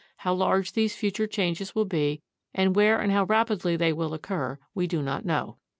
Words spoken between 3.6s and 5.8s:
they will occur, we do not know.